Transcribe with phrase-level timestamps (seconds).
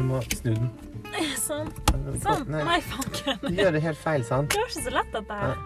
[0.00, 0.70] du må snu den.
[1.40, 1.68] Sånn.
[1.90, 2.14] Nei.
[2.22, 2.46] sånn.
[2.52, 3.40] Nei, fanken.
[3.42, 4.52] Du gjør det helt feil, sant?
[4.54, 5.62] Det var ikke så lett, dette her.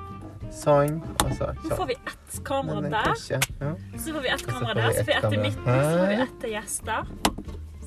[0.55, 0.97] Sånn.
[1.25, 3.45] Og så Nå får vi ett kamera Nei, der.
[3.61, 3.73] Ja.
[3.99, 6.19] Så får vi ett kamera der, så får vi ett i midten, så får vi
[6.25, 7.13] ett til gjester.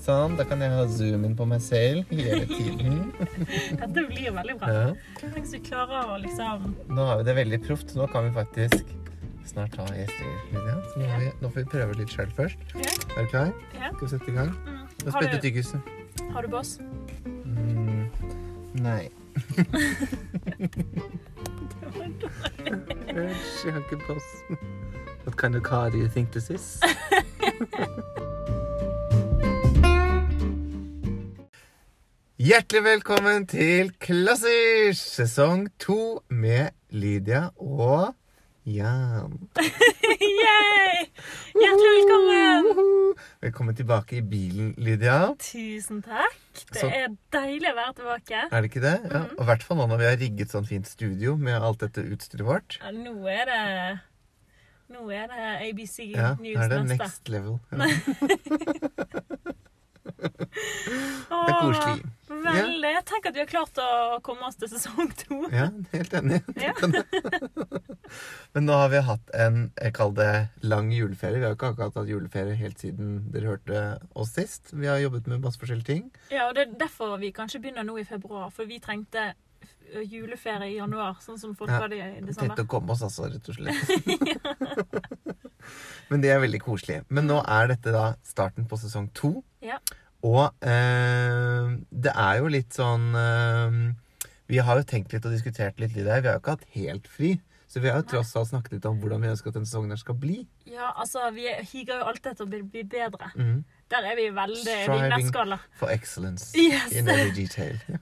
[0.08, 0.38] Sånn.
[0.40, 3.00] Da kan jeg ha zoom inn på meg selv hele tiden.
[3.82, 4.70] Dette blir veldig bra.
[4.72, 4.86] Ja.
[5.20, 7.96] Tenk hvis vi klarer å liksom Nå har vi det veldig proft.
[7.98, 8.94] Nå kan vi faktisk
[9.48, 10.32] snart ha gjester.
[10.54, 10.78] Ja.
[10.78, 12.72] Nå, vi, nå får vi prøve litt sjøl først.
[12.76, 12.94] Ja.
[13.18, 13.54] Er du klar?
[13.76, 13.92] Ja.
[13.96, 14.54] Skal vi sette i gang?
[14.68, 14.84] mm.
[15.08, 15.96] Nå spytter.
[16.32, 16.80] Har du boss?
[17.26, 18.06] Mm,
[18.74, 19.10] nei.
[23.18, 23.36] dårlig.
[23.66, 24.24] jeg har ikke boss.
[25.26, 26.80] What kind of car do you think this is?
[32.38, 38.14] Hjertelig velkommen til Klassisk sesong to med Lydia og
[38.68, 39.32] Jan.
[40.20, 41.06] Yay!
[41.56, 42.66] Hjertelig velkommen!
[43.40, 45.30] Velkommen tilbake i bilen, Lydia.
[45.40, 46.36] Tusen takk.
[46.74, 48.42] Det Så- er deilig å være tilbake.
[48.52, 48.96] Er det ikke det?
[49.08, 49.22] Ja.
[49.24, 49.38] Mhm.
[49.38, 52.04] Og i hvert fall nå når vi har rigget sånn fint studio med alt dette
[52.04, 52.78] utstyret vårt.
[52.84, 53.64] Ja, nå er det
[54.90, 57.60] Nå er det ABC Ja, News da er det next level.
[57.72, 57.78] Ja.
[60.18, 62.06] Det er koselig.
[62.56, 62.92] Veldig.
[63.10, 63.88] Tenk at vi har klart å
[64.26, 65.40] komme oss til sesong to.
[65.54, 66.42] Ja, helt enig.
[66.62, 66.74] Ja.
[68.54, 71.42] Men nå har vi hatt en, jeg kaller det lang juleferie.
[71.42, 73.82] Vi har jo ikke akkurat hatt juleferie helt siden dere hørte
[74.18, 74.72] oss sist.
[74.74, 76.08] Vi har jobbet med masse forskjellige ting.
[76.32, 78.50] Ja, og det er derfor vi kanskje begynner nå i februar.
[78.56, 79.34] For vi trengte
[79.88, 82.56] juleferie i januar, sånn som folk Ja, hadde i desember.
[82.56, 84.48] tenkte å komme oss altså, rett og slett.
[86.12, 87.02] Men det er veldig koselig.
[87.10, 89.38] Men nå er dette da starten på sesong to.
[89.64, 89.80] Ja.
[90.26, 93.76] Og eh, det er jo litt sånn eh,
[94.50, 96.22] Vi har jo tenkt litt og diskutert litt i det.
[96.24, 97.36] Vi har jo ikke hatt helt fri.
[97.68, 99.92] Så vi har jo tross alt snakket litt om hvordan vi ønsker at denne sesongen
[99.92, 100.38] her skal bli.
[100.72, 103.28] Ja, altså, vi higer jo alltid etter å bli, bedre.
[103.36, 103.58] Mm.
[103.92, 105.66] Der er vi veldig vinnerskaller.
[105.78, 106.94] For excellence Yes.
[106.96, 107.76] in every detail.
[107.90, 108.00] Yeah.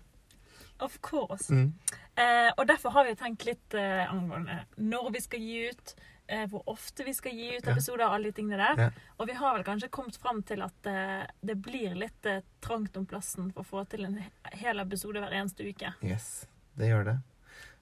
[0.85, 1.49] Of course.
[1.49, 1.73] Mm.
[2.15, 5.95] Eh, og derfor har vi tenkt litt eh, angående når vi skal gi ut,
[6.27, 7.75] eh, hvor ofte vi skal gi ut Ja.
[7.75, 8.81] og alle de tingene der.
[8.83, 8.89] Ja.
[9.19, 12.97] Og vi har vel kanskje kommet fram til at eh, det blir litt eh, trangt
[12.97, 14.19] om plassen for å få til en
[14.53, 15.93] hel episode hver eneste uke.
[16.03, 16.47] Yes,
[16.77, 17.17] det gjør det.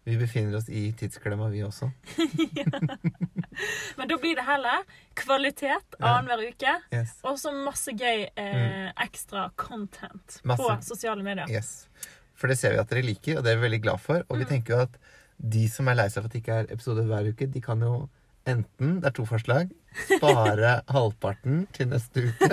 [0.06, 1.88] Vi befinner oss i tidsklemma, vi også.
[3.98, 4.84] Men da blir det heller
[5.16, 6.18] kvalitet Ja.
[6.18, 6.74] annenhver uke.
[6.92, 7.14] Yes.
[7.24, 10.48] Og så masse gøy eh, ekstra content Mm.
[10.52, 10.64] Masse.
[10.64, 11.48] på sosiale medier.
[11.50, 11.88] yes.
[12.36, 14.24] For det ser vi at dere liker, og det er vi veldig glad for.
[14.30, 14.50] Og vi Mm.
[14.50, 14.98] tenker jo at
[15.40, 17.80] de som er lei seg for at det ikke er episode hver uke, de kan
[17.80, 18.10] jo
[18.50, 19.70] enten, det er to forslag,
[20.10, 22.50] spare halvparten til neste uke.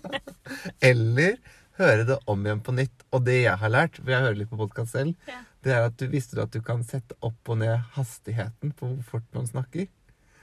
[0.90, 1.38] eller
[1.80, 3.06] høre det om igjen på nytt.
[3.12, 5.40] Og det jeg har lært, for jeg hører litt på podkast selv, Ja.
[5.64, 8.92] det er at du visste du at du kan sette opp og ned hastigheten på
[8.92, 9.88] hvor fort man snakker.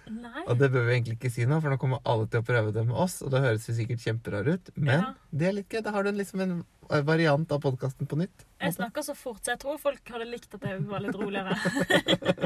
[0.09, 0.41] Nei.
[0.49, 2.71] Og det bør vi egentlig ikke si nå, for nå kommer alle til å prøve
[2.73, 4.71] det med oss, og da høres vi sikkert kjemperar ut.
[4.75, 5.13] Men Ja.
[5.31, 5.83] det er litt gøy.
[5.85, 6.63] Da har du liksom en
[7.05, 8.45] variant av podkasten på nytt.
[8.59, 11.53] Jeg snakker så fort, så jeg tror folk hadde likt at jeg var litt roligere.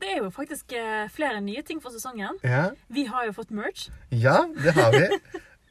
[0.00, 2.38] det er jo faktisk eh, flere nye ting for sesongen.
[2.44, 3.88] Ja, Vi har jo fått merch.
[4.10, 5.06] ja det har vi.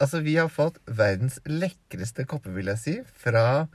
[0.00, 3.66] Altså, vi har fått verdens lekreste kopper, vil jeg si, fra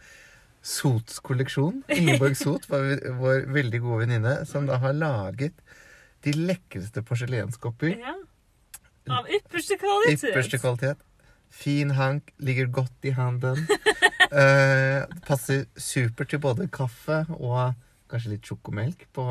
[0.65, 1.83] Sots kolleksjon.
[1.93, 5.59] Ingeborg Sot, vår, vår veldig gode venninne, som da har laget
[6.25, 7.93] de lekreste porselenskopper.
[8.01, 8.15] Ja.
[9.13, 10.31] Av ypperste kvalitet.
[10.31, 11.03] Ypperste kvalitet.
[11.53, 13.61] Fin hank, ligger godt i handen.
[14.35, 17.75] Eh, passer supert til både kaffe og
[18.11, 19.07] kanskje litt sjokomelk.
[19.15, 19.25] På,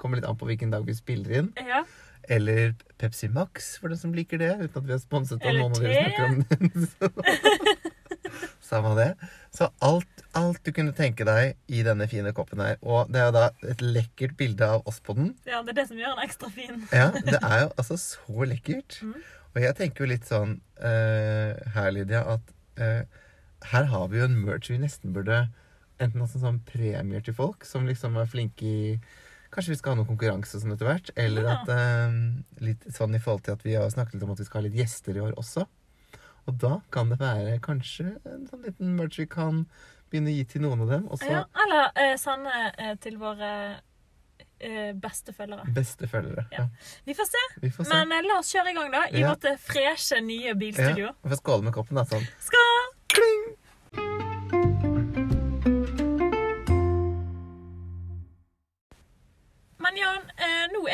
[0.00, 1.52] kommer litt an på hvilken dag vi spiller inn.
[1.58, 1.82] Ja.
[2.30, 4.52] Eller Pepsi Max, for den som liker det.
[4.60, 7.90] Uten at vi har sponset av noen av dere snakker om den.
[8.72, 9.10] Samme det.
[9.52, 12.78] Så alt, alt du kunne tenke deg i denne fine koppen her.
[12.80, 15.32] Og det er jo da et lekkert bilde av oss på den.
[15.48, 16.84] ja, det er det som gjør den ekstra fin.
[17.02, 19.00] Ja, det er jo altså så lekkert.
[19.02, 19.18] Mm.
[19.52, 23.02] Og jeg tenker jo litt sånn uh, her, Lydia, at uh,
[23.72, 25.44] her har vi jo en merch vi nesten burde
[26.02, 29.00] enten også sånn, sånn premier til folk som liksom er flinke i
[29.52, 31.10] Kanskje vi skal ha noen konkurranse sånn etter hvert.
[31.20, 31.58] Eller Ja.
[31.60, 32.14] at eh,
[32.64, 34.68] litt sånn i forhold til at vi har snakket litt om at vi skal ha
[34.68, 35.66] litt gjester i år også.
[36.48, 39.66] Og da kan det være kanskje en sånn liten merch vi kan
[40.10, 41.04] begynne å gi til noen av dem.
[41.12, 43.50] Og så Ja, eller eh, sende eh, til våre
[44.58, 45.68] eh, beste følgere.
[45.74, 46.46] beste følgere.
[46.50, 46.64] Ja.
[46.64, 46.68] Ja.
[47.04, 47.44] Vi får se.
[47.60, 47.90] Vi får se.
[47.92, 49.04] Men eh, la oss kjøre i gang, da.
[49.12, 49.34] I Ja.
[49.34, 51.10] vårt eh, freshe, nye bilstudio.
[51.10, 51.12] ja.
[51.22, 52.04] Vi får skåle med koppen, da.
[52.08, 52.24] Sånn.
[52.40, 52.81] Skål!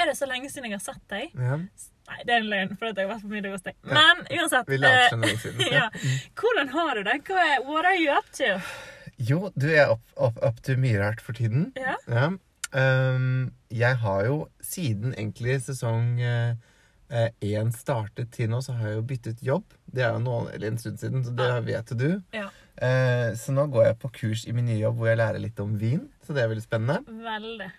[0.08, 1.32] Er det så lenge siden jeg har sett deg.
[1.36, 1.60] Ja.
[2.08, 3.76] Nei, det er en løgn, for jeg har vært på middag hos deg.
[3.84, 4.70] Men uansett.
[4.72, 5.88] Eh, ja.
[6.40, 7.18] Hvordan har du det?
[7.28, 8.54] Hva er, what are you up to?
[9.18, 11.72] Jo, du er opp, up, up til mye rart for tiden.
[11.76, 11.98] Ja.
[12.08, 12.30] Ja.
[12.68, 19.00] Um, jeg har jo siden egentlig sesong én uh, startet til nå, så har jeg
[19.00, 19.76] jo byttet jobb.
[19.84, 22.10] Det er jo noen, eller en stund siden, så det vet du.
[22.36, 22.48] Ja.
[22.78, 25.60] Uh, så nå går jeg på kurs i min nye jobb hvor jeg lærer litt
[25.64, 26.06] om vin.
[26.24, 27.18] Så det er veldig spennende.
[27.24, 27.72] Veldig.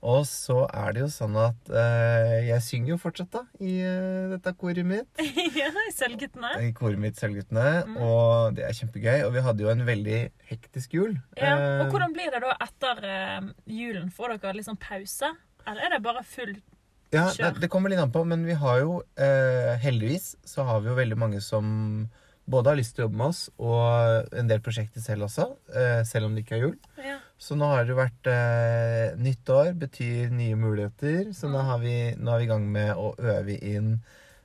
[0.00, 4.30] Og så er det jo sånn at eh, jeg synger jo fortsatt, da, i eh,
[4.32, 5.20] dette koret mitt.
[5.60, 6.54] ja, Sølvguttene.
[6.64, 7.66] I koret mitt Sølvguttene.
[7.90, 7.98] Mm.
[8.06, 9.18] Og det er kjempegøy.
[9.26, 11.12] Og vi hadde jo en veldig hektisk jul.
[11.36, 11.52] Ja.
[11.52, 14.08] Eh, Og hvordan blir det da etter eh, julen?
[14.16, 15.34] Får dere liksom pause?
[15.68, 16.54] Eller er det bare full
[17.12, 17.52] Ja, Kjør.
[17.58, 20.88] det, det kommer litt an på, men vi har jo eh, heldigvis så har vi
[20.92, 22.06] jo veldig mange som
[22.50, 25.44] både har lyst til å jobbe med oss, og en del prosjekter selv også,
[25.76, 26.78] eh, selv om det ikke er jul.
[27.04, 27.18] Ja.
[27.40, 31.30] Så nå har det vært eh, nytt år, betyr nye muligheter.
[31.32, 31.66] Så nå, Mm.
[31.70, 33.94] har vi, nå er vi i gang med å øve inn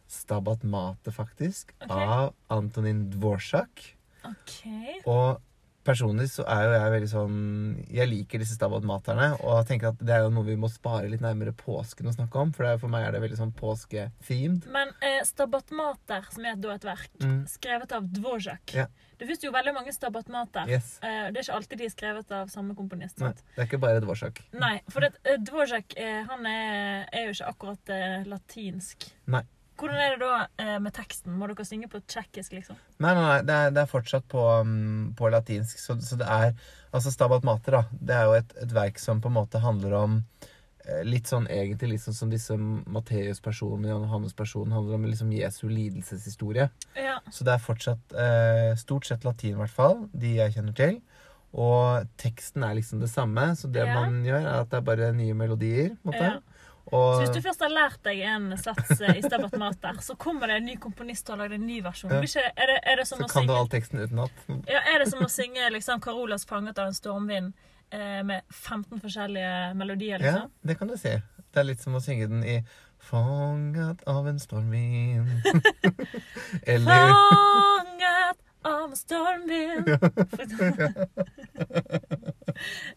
[0.07, 2.06] Stabat Mate, faktisk, okay.
[2.06, 3.83] av Antonin Dvorak.
[4.24, 4.56] OK.
[5.12, 5.42] Og
[5.85, 7.37] personlig så er jo jeg veldig sånn
[7.93, 11.09] Jeg liker disse Stabat Materne, og tenker at det er jo noe vi må spare
[11.11, 13.53] litt nærmere påsken å snakke om, for det er, for meg er det veldig sånn
[13.55, 14.67] påske-themed.
[14.73, 17.45] Men eh, stabbatmater, som er et verk, Mm.
[17.47, 18.87] skrevet av Dvorak Ja.
[19.17, 20.67] Det fins jo veldig mange Stabat Mater.
[20.67, 20.97] Yes.
[21.01, 23.19] Eh, det er ikke alltid de er skrevet av samme komponist.
[23.23, 24.41] Nei, det er ikke bare Dvorak.
[24.53, 29.07] Nei, for det, eh, Dvorak eh, han er, er jo ikke akkurat eh, latinsk.
[29.31, 29.43] Nei.
[29.75, 31.36] Hvordan er det da eh, med teksten?
[31.36, 32.77] Må dere synge på tsjekkisk, liksom?
[33.04, 35.80] Nei, nei, nei, det er, det er fortsatt på, um, på latinsk.
[35.81, 36.54] Så, så det er
[36.95, 37.81] Altså Stabat Mater, da.
[37.92, 40.13] Det er jo et, et verk som på en måte handler om
[40.88, 46.69] eh, Litt sånn egentlig sånn som disse Matteus-personene, Johannes-personen, handler om liksom Jesu lidelseshistorie.
[46.95, 47.18] Ja.
[47.36, 50.06] Så det er fortsatt eh, stort sett latin, i hvert fall.
[50.16, 51.01] De jeg kjenner til.
[51.56, 53.94] Og teksten er liksom det samme, så det Ja.
[54.00, 55.89] man gjør, er at det er bare nye melodier.
[56.00, 56.31] på en måte.
[56.31, 56.54] Ja.
[56.91, 60.13] Og, Så hvis du først har lært deg en sats eh, i Stabat Mater, så
[60.21, 62.11] kommer det en ny komponist og har lagd en ny versjon.
[62.13, 62.19] Ja.
[62.21, 64.43] Ikke, er, det, er det som så kan du synge all teksten utenat.
[64.69, 67.53] Ja, er det som å synge liksom, 'Carolas fanget av en stormvind'
[67.89, 70.51] eh, med 15 forskjellige melodier, Ja, liksom?
[70.61, 71.15] det kan du si.
[71.51, 72.59] Det er litt som å synge den i
[73.05, 75.41] 'Fanget av en stormvind'.
[76.73, 79.88] Eller Fanget av stormvind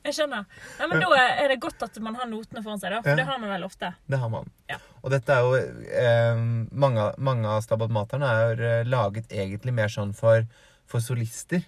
[0.07, 0.45] Jeg skjønner.
[0.79, 3.17] Nei, men Da er det godt at man har notene foran seg, da, for Ja.
[3.19, 3.91] det har man vel ofte.
[4.07, 4.47] Det har man.
[4.71, 4.79] Ja.
[5.03, 6.37] Og dette er jo eh,
[6.73, 10.47] Mange, av- mange av stabatmaterne er eh, laget egentlig mer sånn for,
[10.87, 11.63] for solister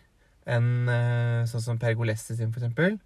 [0.50, 2.98] enn eh, sånn som Pergolesi sin, for eksempel.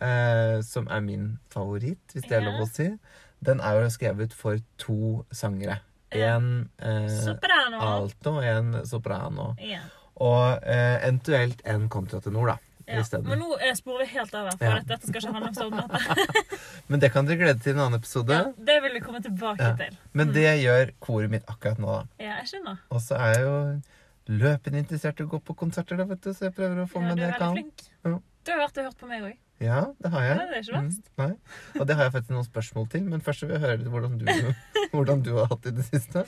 [0.00, 2.90] Eh, som er min favoritt, hvis det er lov å si.
[3.44, 5.80] Den er jo skrevet for to sangere.
[6.14, 7.34] En eh,
[7.82, 9.50] alto og en soprano.
[9.60, 9.82] Ja.
[10.18, 12.56] Og eh, eventuelt en kontratenor, da.
[12.88, 13.02] Ja.
[13.20, 14.78] Men nå eh, sporer vi helt over, for Ja.
[14.88, 15.98] dette skal ikke handle om stormnatta.
[16.88, 18.32] Men det kan dere glede til i en annen episode.
[18.32, 19.74] Ja, det vil vi komme tilbake Ja.
[19.76, 19.98] til.
[20.16, 22.06] Men det gjør koret mitt akkurat nå, da.
[22.24, 22.78] Ja, jeg skjønner.
[22.90, 23.58] Og så er jeg jo
[24.40, 27.02] løpende interessert i å gå på konserter, da, vet du, så jeg prøver å få
[27.02, 27.52] Ja, med det jeg kan.
[27.58, 27.84] flink.
[28.08, 28.14] Ja.
[28.48, 29.36] Du har vært og hørt på meg òg.
[29.60, 30.36] Ja, det har jeg.
[30.38, 31.04] Ja, det er ikke verst.
[31.12, 31.80] Mm, nei.
[31.80, 34.16] Og det har jeg faktisk noen spørsmål til, men først vil jeg høre litt hvordan
[34.20, 34.24] du,
[34.94, 36.24] hvordan du har hatt det i det siste.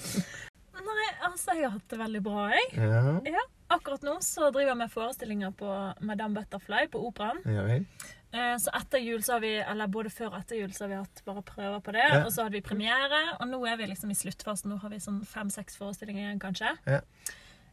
[0.77, 2.69] Nei, altså, jeg har hatt det veldig bra, jeg.
[2.77, 7.39] Ja, Akkurat nå så driver jeg med forestillinger på Madame Butterfly på Operaen.
[7.47, 7.85] ja vel.
[8.33, 10.89] Eh, Så etter jul så har vi, eller både før og etter jul så har
[10.93, 12.03] vi hatt bare prøver på det.
[12.07, 12.25] Ja.
[12.25, 14.71] Og så hadde vi premiere, og nå er vi liksom i sluttfasen.
[14.71, 16.75] Nå har vi sånn fem-seks forestillinger igjen, kanskje.
[16.87, 17.01] Ja.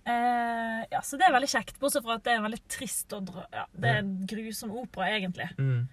[0.08, 1.80] Eh, ja, Så det er veldig kjekt.
[1.82, 4.72] Bortsett fra at det er en veldig trist og drø ja, Det er en grusom
[4.80, 5.50] opera, egentlig.
[5.60, 5.88] Mm.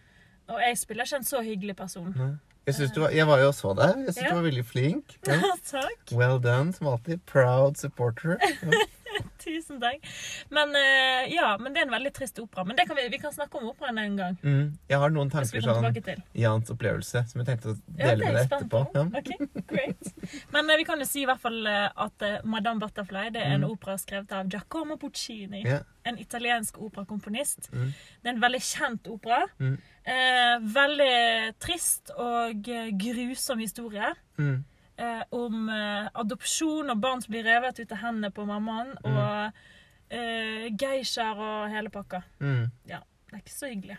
[0.49, 2.13] Og jeg spiller ikke en så hyggelig person.
[2.17, 2.35] Nei.
[2.65, 3.99] Jeg, du var, jeg var jo og så deg.
[4.07, 4.29] Jeg syns Ja.
[4.31, 5.17] du var veldig flink.
[5.29, 5.41] Ja.
[5.69, 6.13] Takk.
[6.17, 7.21] Well done, som alltid.
[7.27, 8.39] Proud supporter.
[8.41, 8.85] Ja.
[9.45, 10.07] Tusen takk.
[10.55, 12.65] Men uh, ja, men det er en veldig trist opera.
[12.69, 14.39] Men det kan vi, vi kan snakke om operaen en gang.
[14.43, 14.71] Mm.
[14.89, 16.23] Jeg har noen tanker sånn.
[16.39, 18.85] Jans opplevelse som jeg tenkte å dele er med deg etterpå.
[18.95, 19.05] Ja.
[19.21, 20.13] Okay, great.
[20.55, 23.43] Men uh, vi kan jo si i hvert fall eh, at uh, Madame Butterfly det
[23.43, 23.71] er en Mm.
[23.73, 25.63] opera skrevet av Giacomo Puccini.
[25.65, 25.85] Yeah.
[26.05, 27.71] En italiensk operakomponist.
[27.73, 27.93] Mm.
[28.21, 29.39] Det er en veldig kjent opera.
[29.59, 29.77] Mm.
[30.05, 32.69] Eh, veldig trist og
[33.01, 34.11] grusom historie.
[34.37, 34.65] Mm.
[34.97, 38.93] Eh, om eh, adopsjon og barn som blir revet ut av hendene på mammaen.
[39.03, 39.17] Mm.
[39.19, 42.23] Og eh, geishaer og hele pakka.
[42.41, 42.69] Mm.
[42.87, 43.01] Det
[43.35, 43.97] er ikke så hyggelig.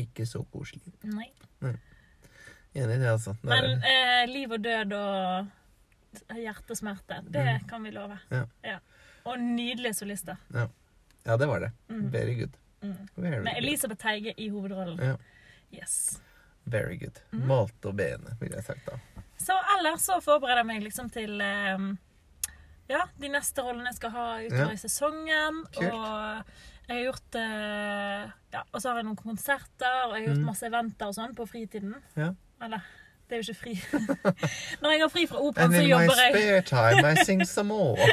[0.00, 0.92] Ikke så koselig.
[1.02, 1.26] Nei.
[2.72, 3.34] Enig i det, altså.
[3.42, 7.66] Det Men eh, liv og død og hjertesmerte, det Mm.
[7.68, 8.18] kan vi love.
[8.62, 8.78] Ja.
[9.24, 10.36] Og nydelige solister.
[11.24, 11.72] ja, det var det.
[11.88, 12.10] Mm.
[12.12, 12.56] Very good.
[12.82, 13.08] Mm.
[13.16, 13.54] Very Med.
[13.58, 14.98] Elisabeth Teige i hovedrollen.
[15.02, 15.16] Ja.
[15.72, 16.20] Yes.
[16.64, 17.20] Very good.
[17.32, 17.50] Mm.
[17.50, 19.19] og bene, ville jeg sagt da.
[19.40, 21.84] Så ellers så forbereder jeg meg liksom til eh,
[22.90, 24.76] ja, de neste rollene jeg skal ha utover Ja.
[24.76, 25.62] i sesongen.
[25.72, 25.92] Kult.
[25.94, 30.28] Og jeg har gjort eh, Ja, og så har jeg noen konserter, og jeg har
[30.32, 30.48] gjort Mm.
[30.50, 31.94] masse eventer og sånn på fritiden.
[32.18, 32.32] Ja.
[32.60, 32.82] Eller
[33.30, 33.74] det er jo ikke fri.
[34.82, 36.32] Når jeg har fri fra operaen, And så in my jobber jeg.
[36.34, 36.62] spare
[36.96, 38.08] time I sing some more.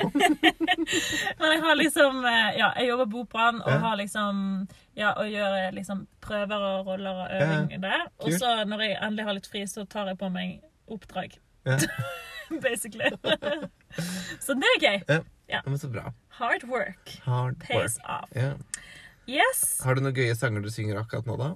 [1.40, 4.68] Men jeg har liksom eh, Ja, jeg jobber på operaen og har liksom
[4.98, 8.08] Ja, og gjør liksom prøver og roller og øving der.
[8.20, 11.38] Og så når jeg endelig har litt fri, så tar jeg på meg oppdrag.
[11.68, 11.78] Ja.
[12.62, 13.10] basically.
[14.46, 15.02] Så det er gøy.
[15.08, 15.20] Ja.
[15.48, 15.62] Ja.
[15.66, 16.12] Men så bra.
[16.40, 18.00] Hard work Hard work.
[18.04, 18.30] off.
[18.36, 18.54] Ja.
[19.28, 19.80] Yes.
[19.84, 21.54] Har du noen gøye sanger du synger akkurat nå, da?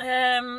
[0.00, 0.50] Um,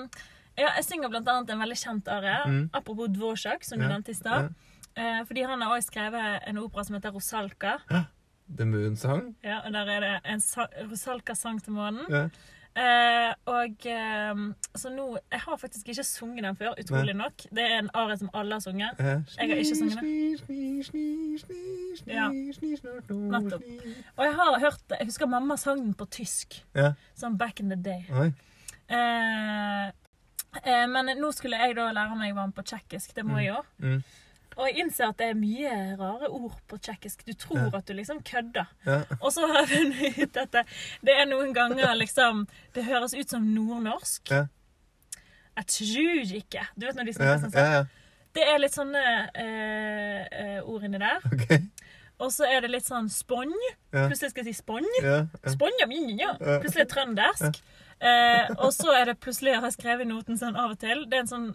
[0.55, 2.37] ja, jeg synger blant annet en veldig kjent arie.
[2.47, 2.63] Mm.
[2.75, 4.53] Apropos Dvorak, som du nevnte i stad.
[4.95, 7.75] Uh, fordi han har også skrevet en opera som heter Rosalka.
[8.51, 9.33] The Moon Song?
[9.43, 12.31] Ja, og der er det en sa Rosalka-sang til månen.
[12.71, 17.43] Eh, og ehm, Så nå Jeg har faktisk ikke sunget den før, utrolig nok.
[17.51, 18.89] Det er en arie som alle har sunget.
[18.99, 19.03] Ja.
[19.37, 20.05] Jeg har ikke sunget den.
[22.07, 22.29] Ja.
[22.29, 23.63] Nettopp.
[24.15, 26.61] Og jeg har hørt Jeg husker mamma sang den på tysk.
[26.75, 26.93] Ja.
[27.15, 28.05] Sånn back in the day.
[28.91, 29.87] Eh,
[30.63, 33.15] eh, men nå skulle jeg da lære meg vann på tsjekkisk.
[33.15, 33.61] Det må jeg jo.
[34.57, 37.23] Og jeg innser at det er mye rare ord på tsjekkisk.
[37.27, 37.77] Du tror Ja.
[37.77, 38.67] at du liksom kødder.
[38.85, 38.97] Ja.
[39.21, 40.65] Og så har jeg funnet ut at det,
[41.01, 44.31] det er noen ganger liksom Det høres ut som nordnorsk.
[44.31, 44.45] Ja.
[45.57, 45.67] Et
[46.35, 46.65] ikke.
[46.75, 47.51] Du vet når de snakker sånn.
[47.53, 47.73] ja, sånn.
[47.73, 47.85] ja.
[48.33, 49.01] Det er litt sånne
[49.35, 51.19] eh, eh, ord inni der.
[51.33, 51.65] Okay.
[52.21, 53.51] Og så er det litt sånn spånj.
[53.91, 54.05] Ja.
[54.07, 54.87] Plutselig skal jeg si spånj.
[55.01, 55.51] Ja, ja.
[55.55, 56.59] Spånja ja Plutselig Ja.
[56.63, 57.61] Plutselig trøndersk.
[58.01, 61.19] Eh, og så er det plutselig, har jeg skrevet noten sånn av og til, det
[61.19, 61.49] er en sånn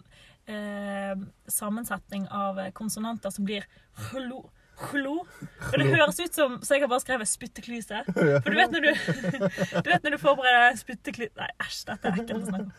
[0.47, 1.15] eh,
[1.51, 3.65] sammensetning av eh, konsonanter som blir
[4.11, 4.45] hlo.
[4.91, 5.23] Hlo.
[5.71, 8.03] Og det høres ut som Så jeg har bare skrevet spytteklyse.
[8.43, 8.91] For du vet når du
[9.85, 12.75] Du vet når du forbereder spytteklyse Nei, æsj, dette er ekkelt å snakke om.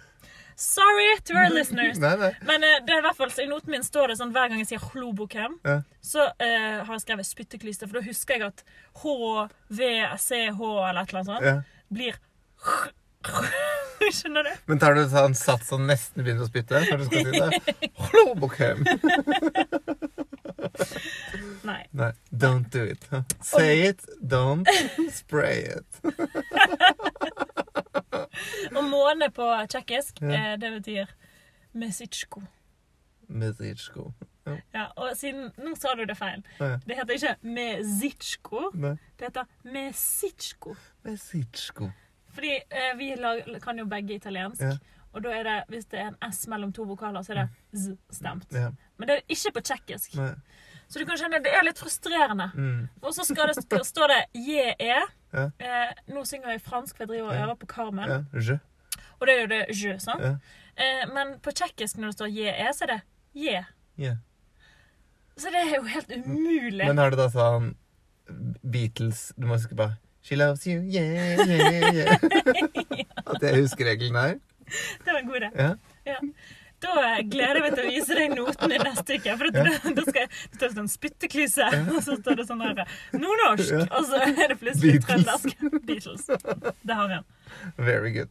[0.58, 1.98] Sorry to our listeners.
[2.02, 2.30] Nei, nei.
[2.46, 4.48] Men eh, det er i hvert fall, så i noten min står det sånn hver
[4.50, 5.76] gang jeg sier hlobokem, Ja.
[6.02, 8.64] så eh, har jeg skrevet spytteklyse, for da husker jeg at
[9.02, 9.12] H,
[9.70, 11.54] V, C, H eller et eller annet sånt Ja.
[11.94, 12.18] blir
[14.18, 14.50] Skjønner du?
[14.70, 17.48] Men tar du sånn sats som nesten begynner å spytte når du skal si det?
[18.08, 18.78] Hlobokem.
[21.68, 21.82] Nei.
[21.92, 23.04] Nei, don't do it.
[23.44, 24.66] Say it, don't
[25.12, 26.00] spray it.
[28.76, 30.28] Og måne på tsjekkisk, Ja.
[30.52, 31.06] eh, det betyr
[31.74, 32.42] mesitsjko.
[33.28, 34.12] Mezitsko.
[34.72, 36.40] Ja, og siden Nå sa du det feil.
[36.60, 36.78] Ja.
[36.86, 38.96] Det heter ikke mezitsjko, det
[39.26, 40.72] heter mesitsjko.
[41.04, 41.90] Mezitsko.
[42.38, 44.62] Fordi eh, vi lag, kan jo begge italiensk.
[44.62, 44.76] Ja.
[45.16, 47.80] Og da er det, hvis det er en S mellom to vokaler, så er det
[47.80, 48.52] z-stemt.
[48.54, 48.70] Ja.
[49.00, 50.18] Men det er ikke på tsjekkisk.
[50.88, 52.50] Så du kan skjønne, det er litt frustrerende.
[52.54, 52.86] Mm.
[53.02, 55.00] Og så skal det, skal, står det JE.
[55.32, 55.48] Ja.
[55.58, 58.14] Eh, nå synger jeg fransk, for jeg driver og øver på Carmen.
[58.14, 58.58] Ja.
[59.18, 60.24] Og da er jo det je, sant?
[60.24, 60.36] Ja.
[60.78, 63.00] Eh, men på tsjekkisk når det står JE, så er det
[63.34, 63.58] je.
[65.38, 66.86] Så det er jo helt umulig.
[66.86, 67.72] Men har du da sånn
[68.62, 69.86] Beatles Du må huske på
[70.22, 72.16] She loves you, yeah, yeah, yeah.
[73.32, 74.38] At jeg husker reglene her?
[75.04, 75.50] Det var en god idé.
[75.56, 75.74] Ja.
[76.06, 76.16] Ja.
[76.78, 76.92] Da
[77.26, 79.32] gleder jeg meg til å vise deg noten i neste uke.
[79.40, 79.64] For da,
[79.96, 82.82] da skal jeg det sånn spytteklyse, og så står det sånn her
[83.18, 83.86] nordnorsk, Ja.
[83.98, 85.56] og så er det plutselig trøndersk.
[85.88, 86.28] Beatles.
[86.28, 87.26] Det har vi han
[87.78, 88.30] Very good.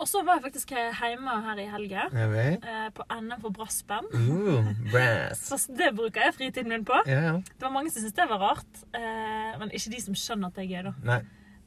[0.00, 4.06] Og så var jeg faktisk hjemme her i helga, eh, på NM for brassband.
[4.16, 5.40] Ooh, brass.
[5.50, 6.96] Så det bruker jeg fritiden min på.
[7.06, 7.34] Ja, ja.
[7.44, 10.56] Det var mange som syntes det var rart, eh, men ikke de som skjønner at
[10.56, 10.92] det er gøy, da.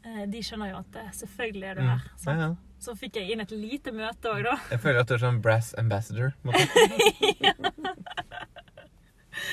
[0.04, 1.90] Eh, de skjønner jo at det, selvfølgelig er du Mm.
[1.94, 2.02] her.
[2.18, 2.40] Sant?
[2.42, 2.50] ja.
[2.84, 4.58] Så fikk jeg inn et lite møte òg, da.
[4.74, 6.34] Jeg føler at du er sånn brass ambassador.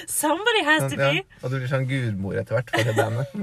[0.06, 1.12] Somebody has to Sånn, ja.
[1.22, 1.26] be.
[1.44, 3.28] Og du blir sånn gudmor etter hvert for det bandet.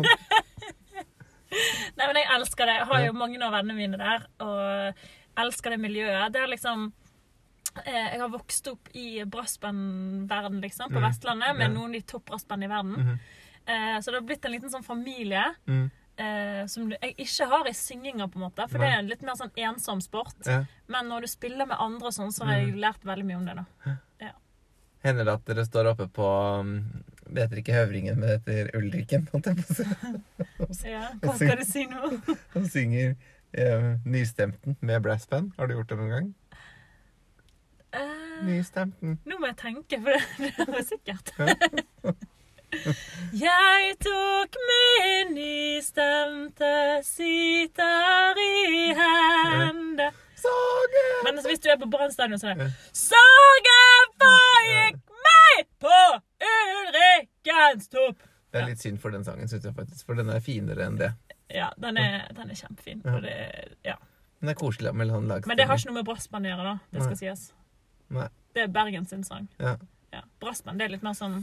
[1.97, 2.75] Nei, men jeg elsker det.
[2.81, 4.93] Jeg har jo mange av vennene mine der, og
[5.37, 6.31] elsker det miljøet.
[6.33, 6.91] Det er liksom
[7.85, 11.07] eh, Jeg har vokst opp i brassbandverden, liksom, på Mm.
[11.09, 11.73] Vestlandet, med Ja.
[11.73, 12.95] noen av de topp brassbandene i verden.
[13.05, 13.19] Mhm.
[13.67, 15.91] Eh, så det har blitt en liten sånn familie Mm.
[16.17, 18.67] eh, som jeg ikke har i synginga, på en måte.
[18.69, 18.87] For Nei.
[18.87, 20.33] det er en litt mer sånn ensom sport.
[20.47, 20.63] Ja.
[20.87, 22.79] Men når du spiller med andre og sånn, så har jeg Mm.
[22.79, 23.95] lært veldig mye om det, da.
[25.03, 28.71] Hender det at dere står oppe på um, Det heter ikke Høvringen, men det heter
[28.75, 29.27] Ulriken.
[29.31, 30.89] holdt jeg på å si.
[30.89, 32.37] Ja, hva skal du si nå?
[32.55, 33.15] Han synger
[34.05, 35.51] Nystemten med brassband.
[35.57, 36.27] Har du gjort det noen gang?
[37.95, 39.19] Uh, Nystemten.
[39.25, 40.11] Nå må jeg tenke, for
[40.43, 41.31] det, det var sikkert.
[43.31, 46.71] Jeg tok min nystemte
[47.07, 54.11] sitar i hende Sager Men hvis du er på Brann stadion, så er det Saget
[54.19, 54.99] forgikk
[55.29, 55.95] meg på
[56.51, 58.19] Ulrikkens topp!
[58.51, 60.03] Det er litt synd for den sangen, syns jeg faktisk.
[60.07, 61.13] For den er finere enn det.
[61.53, 63.01] Ja, den er, den er kjempefin.
[63.05, 63.15] Ja.
[63.15, 63.35] Og det,
[63.87, 63.95] ja.
[64.41, 65.49] Den er koselig med sånn lagstemning.
[65.53, 66.75] Men det har ikke noe med brassband å gjøre, da.
[66.93, 67.21] Det skal Nei.
[67.23, 67.45] sies.
[68.17, 68.27] Nei.
[68.53, 69.47] Det er Bergens sin sang.
[69.61, 69.75] Ja.
[70.13, 70.21] Ja.
[70.41, 71.41] Brassband det er litt mer sånn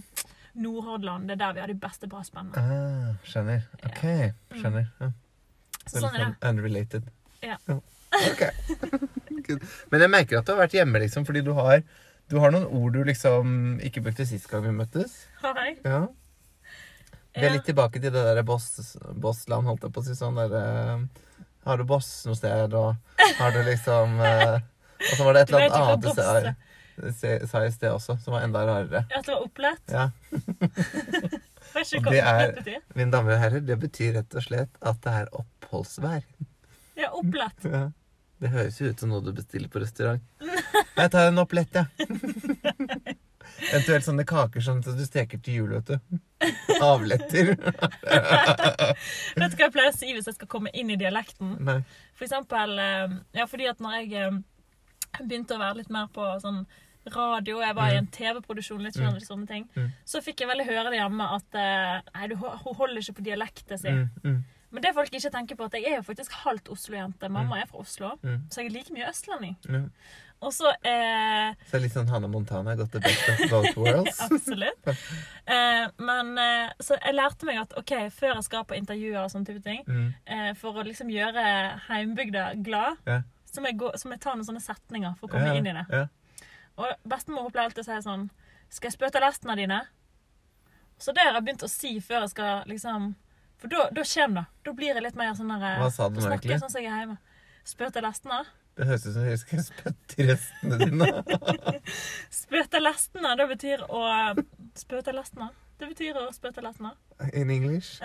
[0.55, 1.29] Nordhordland.
[1.29, 2.63] Det er der vi har de beste brassbandene.
[2.63, 3.67] Ah, skjønner.
[3.89, 4.05] OK.
[4.55, 4.89] Skjønner.
[5.01, 5.11] Ja.
[5.85, 6.29] Så sånn er det.
[6.31, 7.11] sånn unrelated.
[7.45, 7.59] Ja.
[7.69, 8.45] Ok.
[9.91, 11.83] Men jeg merker at du har vært hjemme, liksom, fordi du har,
[12.31, 15.25] du har noen ord du liksom ikke brukte sist gang vi møttes.
[15.43, 15.81] Har jeg?
[15.85, 16.07] Ja.
[17.35, 18.69] Vi er litt tilbake til det der boss,
[19.19, 20.15] bossland, holdt jeg på å si.
[20.19, 21.01] Sånn der eh,
[21.67, 22.95] Har du boss noe sted, og
[23.41, 24.61] har du liksom eh,
[25.11, 26.55] Og så var det et eller annet annet
[26.95, 29.01] du sa, sa i sted også, som var enda rarere.
[29.11, 29.83] At det var opplett?
[29.91, 30.05] Ja.
[31.75, 34.79] Vær så Og hva det er- Mine damer og herrer, det betyr rett og slett
[34.79, 36.23] at det er oppholdsvær.
[37.01, 37.67] Ja, opplett.
[37.75, 37.89] Ja.
[38.45, 40.23] Det høres jo ut som noe du bestiller på restaurant.
[41.01, 43.15] Jeg tar en opplett, jeg.
[43.71, 46.21] Eventuelt sånne kaker som du steker til jul, vet du.
[46.85, 47.55] Avletter.
[49.39, 51.55] Vet du hva jeg pleier å si hvis jeg skal komme inn i dialekten?
[51.65, 51.79] Nei.
[52.19, 54.41] For eksempel eh, Ja, fordi at når jeg eh,
[55.23, 56.65] begynte å være litt mer på sånn
[57.15, 59.21] radio, jeg var i en TV-produksjon, litt mm.
[59.25, 59.91] sånne ting, Mm.
[60.09, 63.27] så fikk jeg veldig høre det hjemme at eh, Nei, du, hun holder ikke på
[63.27, 63.99] dialekten sin.
[64.25, 64.45] Mm, mm,
[64.75, 67.29] Men det folk ikke tenker på, at jeg er jo faktisk halvt Oslo-jente.
[67.31, 68.47] Mamma er fra Oslo, mm.
[68.51, 69.57] så jeg er like mye østlending.
[70.45, 74.19] Og så eh, Så litt sånn Hannah Montana har gått the best of both worlds.
[74.29, 74.89] Absolutt.
[75.49, 79.31] Eh, men eh, så jeg lærte meg at OK, før jeg skal på intervjuer og
[79.33, 80.11] sånne type ting, Mm.
[80.27, 81.45] eh, for å liksom gjøre
[81.89, 83.23] heimbygda glad, Ja.
[83.49, 85.67] så må gå, så må jeg ta noen sånne setninger for å komme Ja, inn
[85.67, 85.87] i det.
[85.91, 86.07] Ja.
[86.77, 88.29] Og bestemor pleier alltid å si sånn
[88.69, 89.81] Skal jeg spøte lestene dine?
[90.99, 93.15] Så det har jeg begynt å si før jeg skal liksom
[93.63, 94.47] For da, da kommer det.
[94.67, 96.59] Da blir jeg litt mer sånn der Hva sa du nå egentlig?
[96.61, 97.19] sånn som jeg er hjemme.
[97.65, 98.41] Spøte lestene?
[98.75, 101.09] Det høres ut som jeg skal spytte restene dine.
[102.43, 104.01] Spøte lastene, det betyr å
[104.79, 105.51] Spøte lastene.
[105.79, 106.93] Det betyr å spøte lastene.
[107.35, 107.99] In English.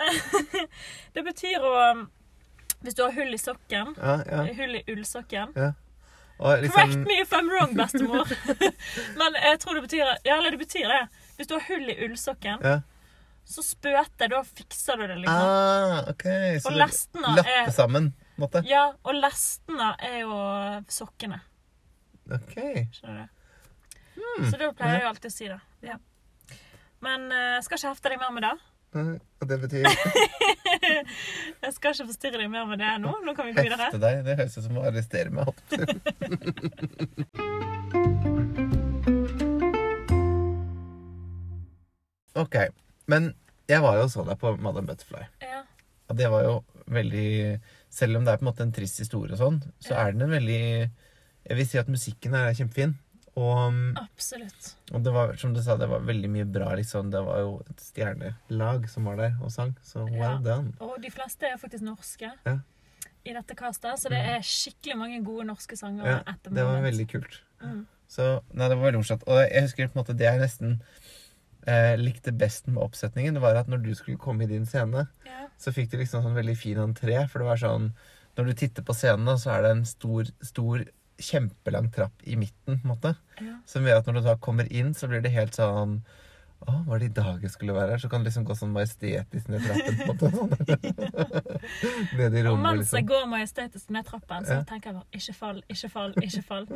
[1.14, 1.74] Det betyr å
[2.82, 4.40] Hvis du har hull i sokken Ja, ja.
[4.58, 5.52] Hull i ullsokken
[6.40, 8.30] Correct liksom me if I'm wrong, bestemor.
[9.20, 11.00] Men jeg tror det betyr Ja, eller det betyr det.
[11.36, 12.78] Hvis du har hull i ullsokken, Ja.
[13.44, 15.36] så spøter, da fikser du det, liksom.
[15.36, 16.24] Ah, OK.
[16.64, 18.62] Så Og lappe er sammen, på en måte.
[18.68, 20.34] Ja, og lestene er jo
[20.92, 21.40] sokkene.
[22.30, 22.56] OK.
[22.96, 23.24] Skjønner du?
[24.20, 24.50] Hmm.
[24.50, 25.60] Så da pleier jeg jo alltid å si det.
[25.86, 25.96] Ja.
[27.04, 28.56] Men eh, jeg skal ikke hefte deg mer med det.
[28.90, 29.84] Og det betyr
[31.62, 33.12] Jeg skal ikke forstyrre deg mer med det nå.
[33.24, 33.84] Nå kan vi gå videre.
[33.86, 34.14] hefte deg.
[34.26, 35.46] Det høres ut som å arrestere meg.
[42.40, 42.56] OK.
[43.10, 43.32] Men
[43.70, 45.22] jeg var jo og så deg på Madam Butterfly.
[45.44, 45.60] Ja.
[46.10, 46.54] Og det var jo
[46.90, 47.30] veldig
[48.00, 50.24] Selv om det er på en måte en trist historie og sånn, så er den
[50.26, 50.60] en veldig
[51.46, 52.96] Jeg vil si at musikken her er kjempefin.
[53.40, 54.72] Og, Absolutt.
[54.92, 57.12] og det var, som du sa, det var veldig mye bra, liksom.
[57.12, 59.70] Det var jo et stjernelag som var der og sang.
[59.86, 60.32] Så well Ja.
[60.44, 60.72] done.
[60.82, 62.56] Og de fleste er faktisk norske Ja.
[63.24, 66.04] i dette castet, så det er skikkelig mange gode norske sanger.
[66.04, 67.40] Ja, etter det var veldig kult.
[67.62, 67.86] Mm.
[68.08, 69.22] Så nei, det var veldig morsomt.
[69.28, 70.80] Og jeg husker på en måte det jeg nesten
[71.66, 75.06] eh, likte best med oppsetningen, det var at når du skulle komme i din scene,
[75.24, 75.46] Ja.
[75.60, 77.18] Så fikk de liksom sånn veldig fin entré.
[77.28, 77.90] For det var sånn
[78.38, 80.84] Når du titter på scenen, så er det en stor, stor,
[81.20, 83.10] kjempelang trapp i midten, på en måte.
[83.42, 83.58] Ja.
[83.68, 85.98] Som gjør at når du da kommer inn, så blir det helt sånn
[86.60, 88.00] Å, var det i dag jeg skulle være her?
[88.02, 89.96] Så kan du liksom gå sånn majestetisk ned trappen.
[89.96, 91.20] på en måte.
[92.20, 93.06] Ned i Og mens jeg liksom.
[93.08, 94.64] går majestetisk ned trappen, så Ja.
[94.68, 96.66] tenker jeg bare ikke fall, ikke fall, ikke fall.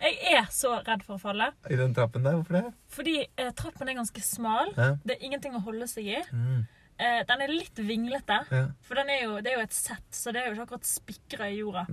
[0.00, 1.50] Jeg er så redd for å falle.
[1.70, 2.38] I den trappen der.
[2.38, 2.64] Hvorfor det?
[2.88, 4.72] Fordi eh, trappen er ganske smal.
[4.76, 4.94] Ja.
[5.04, 6.22] Det er ingenting å holde seg i.
[6.32, 6.64] Mm.
[6.98, 8.40] Eh, den er litt vinglete.
[8.50, 8.66] ja.
[8.82, 10.86] For den er jo, det er jo et sett, så det er jo ikke akkurat
[10.86, 11.86] spikra i jorda.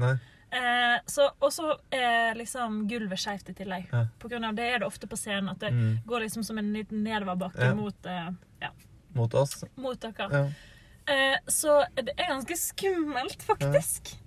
[0.51, 3.87] Eh, så, og så er liksom gulvet skeivt i tillegg.
[3.91, 4.05] Ja.
[4.19, 5.99] På grunn av det er det ofte på scenen at det Mm.
[6.05, 7.73] går liksom som en liten nedoverbakke Ja.
[7.73, 8.29] mot, eh,
[8.61, 8.69] ja,
[9.15, 9.63] Mot oss.
[9.77, 10.29] mot dere.
[10.29, 11.13] Ja.
[11.13, 14.17] Eh, så det er ganske skummelt, faktisk.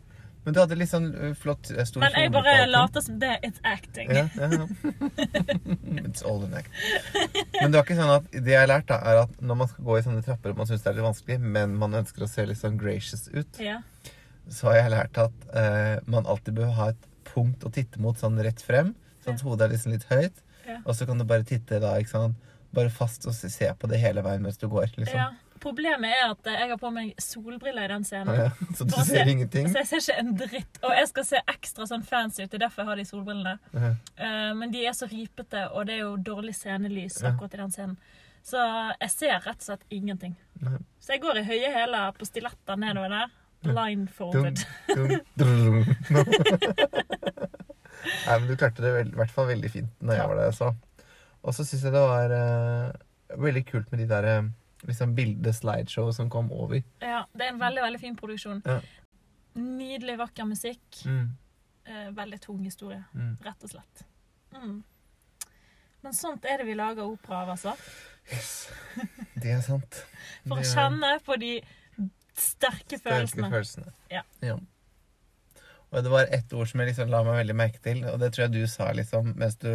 [0.44, 1.06] Men du hadde litt sånn
[1.40, 4.10] flott, stor Men jeg bare later som det it's acting.
[4.12, 4.66] Ja, ja, ja.
[6.04, 6.68] It's all an act.
[7.60, 9.70] Men det var ikke sånn at det jeg har lært, da, er at når man
[9.70, 12.26] skal gå i sånne trapper og man syns det er litt vanskelig, men man ønsker
[12.26, 13.78] å se litt sånn gracious ut, Ja.
[14.52, 18.18] så har jeg lært at eh, man alltid bør ha et punkt å titte mot
[18.20, 18.92] sånn rett frem,
[19.24, 20.78] sånn at hodet er liksom litt høyt, Ja.
[20.84, 22.36] og så kan du bare titte da, ikke sant,
[22.74, 25.36] bare fast og se- se på det hele veien mens du går, liksom.
[25.62, 28.34] Problemet er at jeg har på meg solbriller i den scenen.
[28.36, 29.68] Ja, Så du ser se- ingenting.
[29.72, 30.80] Så jeg ser ikke en dritt.
[30.82, 32.50] Og jeg skal se ekstra sånn fancy ut.
[32.50, 33.54] Det er derfor jeg har de solbrillene.
[33.72, 33.92] Ja.
[34.18, 37.72] uh, men de er så ripete, og det er jo dårlig scenelys akkurat i den
[37.72, 37.96] scenen.
[38.44, 38.60] Så
[39.00, 40.34] jeg ser rett og slett ingenting.
[40.60, 40.76] Nei.
[41.00, 43.32] Så jeg går i høye hæler på stiletter nedover der.
[43.64, 44.60] Blindfolded.
[44.92, 46.24] Dum, dum, dum.
[48.26, 50.52] Nei, men du klarte det i hvert fall veldig fint når jeg var der.
[50.56, 50.68] Så.
[51.44, 54.42] Og så syns jeg det var uh, veldig kult med de der eh,
[54.88, 56.82] liksom bilde-slideshow som kom over.
[57.00, 58.62] Ja, det er en veldig, veldig fin produksjon.
[58.66, 58.80] Ja.
[59.54, 61.04] Nydelig, vakker musikk.
[61.06, 61.32] Mm,
[61.84, 63.36] Eh, veldig tung historie, mm.
[63.44, 64.04] rett og slett.
[64.56, 64.78] Mm.
[66.00, 67.74] Men sånt er det vi lager opera av, altså.
[68.32, 68.52] Yes.
[69.36, 69.98] Det er sant.
[70.46, 71.58] For å er kjenne på de
[72.32, 73.50] sterke sterke følelsene.
[73.52, 73.92] følelsene.
[74.12, 74.56] Ja.
[75.92, 78.32] Og det var ett ord som jeg liksom la meg veldig merke til, og det
[78.32, 79.68] tror jeg du sa liksom mens du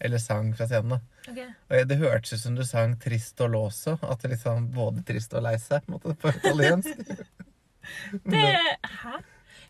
[0.00, 0.96] Eller sang fra scenen.
[0.96, 1.19] da.
[1.28, 1.38] Ok.
[1.70, 3.98] Og Det hørtes ut som du sang 'trist og låso'.
[4.02, 6.96] At det liksom både trist og lei seg på, en måte, på italiensk.
[8.24, 8.46] Det
[8.82, 9.18] Hæ?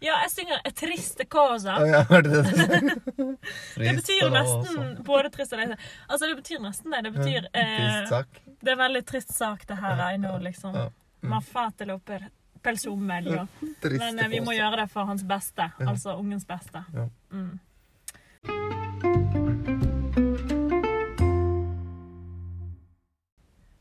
[0.00, 1.76] Ja, jeg synger triste cosa'.
[1.80, 3.36] Oh, ja, det det?
[3.76, 5.88] Det betyr nesten både trist og lei seg.
[6.08, 7.02] Altså, det betyr nesten det.
[7.04, 8.40] Det betyr eh, Trist sak.
[8.60, 10.00] Det er veldig trist sak, det her.
[10.14, 10.76] I know, liksom.
[10.76, 10.86] Ja.
[11.20, 11.34] Mm.
[11.34, 12.30] Ma fatelo per,
[12.62, 15.68] per suo Men eh, vi må gjøre det for hans beste.
[15.84, 16.84] Altså ungens beste.
[17.30, 17.58] Mm.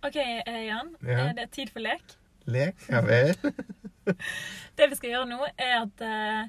[0.10, 0.91] OK, eh, Jan.
[1.06, 1.19] Ja.
[1.30, 2.15] Eh, Det er tid for lek.
[2.50, 2.76] Lek?
[2.89, 3.34] Ja vel.
[4.78, 6.48] Det vi skal gjøre nå, er at eh,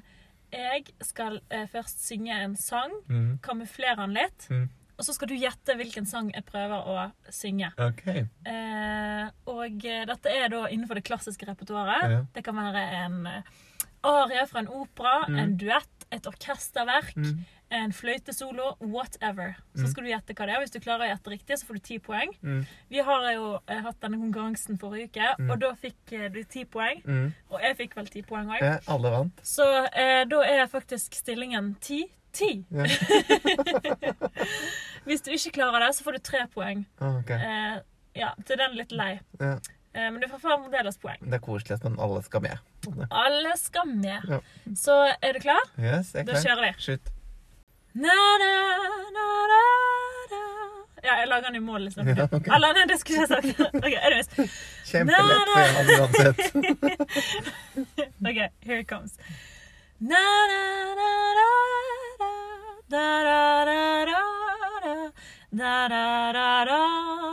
[0.51, 1.39] jeg skal
[1.71, 3.37] først synge en sang, Mm.
[3.45, 4.69] kamuflere den litt, Mm.
[4.97, 7.69] og så skal du gjette hvilken sang jeg prøver å synge.
[7.77, 8.07] OK.
[8.45, 12.09] Eh, og dette er da innenfor det klassiske repertoaret.
[12.11, 12.21] Ja.
[12.33, 13.27] Det kan være en
[14.03, 15.39] arie fra en opera, Mm.
[15.39, 17.45] en duett, et orkesterverk, Mm.
[17.71, 19.55] en fløytesolo, whatever.
[19.75, 19.91] Så Mm.
[19.91, 20.59] skal du gjette hva det er.
[20.59, 22.29] Hvis du klarer å gjette riktig, så får du ti poeng.
[22.43, 22.65] Mm.
[22.89, 25.51] Vi har jo eh, hatt denne konkurransen forrige uke, Mm.
[25.51, 27.01] og da fikk eh, du ti poeng.
[27.49, 28.61] Og jeg fikk vel ti poeng òg.
[28.61, 29.35] Ja, alle vant.
[29.43, 32.65] Så eh, da er faktisk stillingen ti-ti.
[32.71, 32.83] Ja.
[35.05, 36.85] Hvis du ikke klarer det, så får du tre poeng.
[36.99, 37.29] Ah, ok.
[37.31, 37.79] Eh,
[38.15, 39.19] ja, til den litt lei.
[39.39, 39.57] Ja.
[39.93, 41.17] Eh, men du får fremdeles poeng.
[41.21, 42.57] Det er koselig at alle skal med.
[43.11, 44.21] Alle skal med.
[44.29, 44.39] Ja.
[44.79, 45.63] Så er du klar?
[45.77, 46.43] Yes, jeg er Da klar.
[46.45, 46.71] kjører vi.
[46.85, 47.11] Slutt.
[47.93, 48.51] Na, na,
[49.17, 49.61] na, na,
[50.31, 50.41] na.
[51.03, 52.07] Ja, jeg lager den i mål, liksom.
[52.15, 52.53] Ja, okay.
[52.55, 53.47] Eller nei, det skulle jeg sagt.
[53.83, 54.29] Ok, anyways.
[54.85, 56.39] Kjempelett for Jan uansett.
[58.31, 59.17] Ok, here it comes.
[59.99, 60.61] Na, na,
[60.99, 61.49] na, na,
[62.21, 62.29] na.
[62.91, 64.19] Da, da, da, da,
[64.85, 64.95] da.
[65.51, 67.30] Da, da, da, da, da,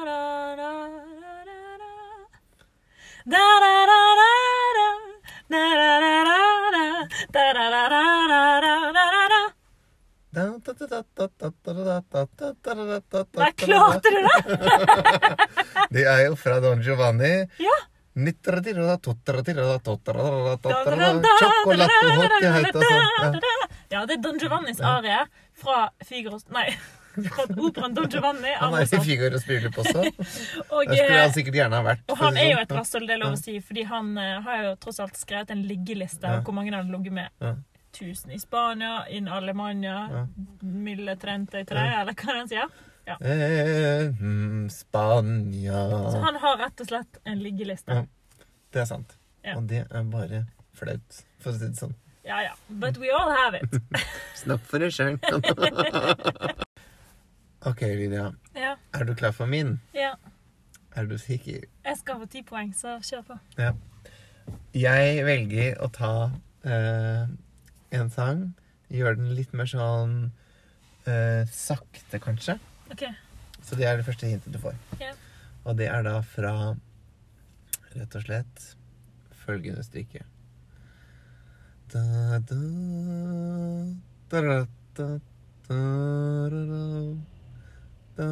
[13.43, 14.39] Nei, klarte du det?
[15.95, 17.33] Det er jo fra Don Giovanni.
[17.65, 17.77] Ja.
[23.89, 25.21] Ja, det er Don Giovannis arie
[25.57, 26.67] fra Figaros Nei,
[27.69, 28.53] operaen Don Giovanni.
[28.61, 30.03] Han er i Figaro Spirulup også.
[30.75, 32.05] Og, Der skulle eh, han sikkert gjerne ha vært.
[32.13, 32.79] og han er jo et sånn.
[32.81, 35.63] rasshøl, det er lov å si, fordi han eh, har jo tross alt skrevet en
[35.69, 36.41] liggeliste Ja.
[36.47, 37.31] hvor mange han har ligget med.
[37.45, 37.55] Ja.
[37.99, 40.27] Tusen i Spania, in Alemania, Ja.
[40.63, 42.69] mille trente i tre, eller hva han sier.
[43.09, 45.79] Eh, mm, Spania
[46.13, 48.03] Så han har rett og slett en liggeliste.
[48.03, 48.45] Ja.
[48.73, 49.17] Det er sant.
[49.43, 49.57] Ja.
[49.57, 50.43] Og det er bare
[50.77, 51.95] flaut, for å si det sånn.
[52.29, 52.51] Ja ja.
[52.69, 53.81] But we all have it.
[54.43, 55.17] Snakk for deg sjøl.
[57.67, 58.33] OK, Lydia.
[58.55, 58.77] Ja.
[58.95, 59.81] Er du klar for min?
[59.95, 60.15] ja.
[60.97, 61.61] Er du sikker?
[61.85, 63.35] Jeg skal få ti poeng, så kjør på.
[63.61, 63.69] Ja.
[64.75, 66.11] Jeg velger å ta
[66.67, 67.29] eh,
[67.95, 68.41] en sang,
[68.91, 70.17] gjøre den litt mer sånn
[71.07, 72.57] eh, sakte, kanskje.
[72.91, 73.05] OK.
[73.63, 74.75] Så det er det første hintet du får.
[74.99, 75.13] Ja.
[75.69, 76.55] Og det er da fra
[77.95, 78.67] rett og slett
[79.45, 80.25] følgende stykke.
[81.93, 82.03] Da,
[82.49, 82.59] da,
[84.35, 84.61] da, da,
[84.99, 85.09] da,
[85.69, 85.79] da,
[86.51, 87.38] da, da.
[88.19, 88.27] Det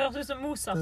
[0.00, 0.76] høres ut som Mozart.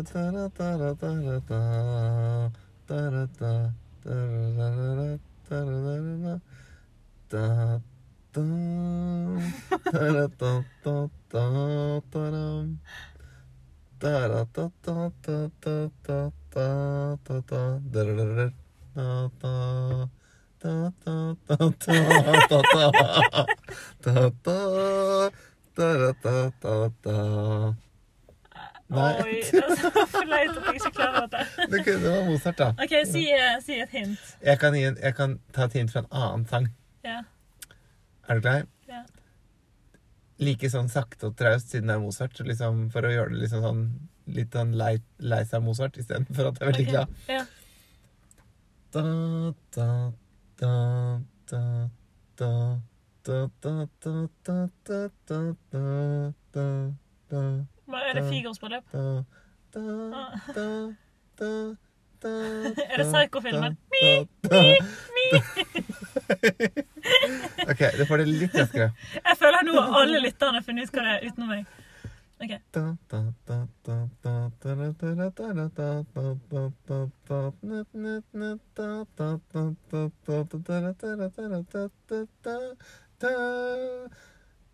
[28.92, 29.12] Nei.
[29.24, 31.68] Oi, det er så flaut at jeg ikke klarer dette.
[31.72, 32.68] Det var Mozart, da.
[32.76, 34.34] OK, si, eh, si et hint.
[34.44, 36.68] Jeg kan, gi en, jeg kan ta et hint fra en annen sang.
[37.06, 37.22] Ja.
[38.28, 38.66] Er du klar?
[38.90, 39.02] Ja.
[40.42, 43.40] Like sånn sakte og traust siden det er Mozart, så liksom for å gjøre det
[43.46, 43.82] liksom sånn
[44.36, 47.08] litt sånn lei, lei seg Mozart istedenfor at jeg er veldig Ok, glad.
[47.32, 47.42] Ja.
[48.92, 49.02] Da,
[49.72, 49.86] da,
[50.62, 51.20] da,
[51.50, 51.90] da,
[52.38, 52.80] da,
[53.26, 56.94] da, da, da, da, da, da, da, da,
[57.30, 58.26] da, Er det
[62.22, 62.28] da,
[62.92, 63.76] Er det psykofilmen?
[67.70, 68.92] OK, det får det litt raskere.
[69.18, 71.66] Jeg føler nå har alle lytterne funnet ut hva det er utenom meg.
[72.42, 72.52] OK.
[80.52, 83.36] Da, da, da, da, da, da, da, da,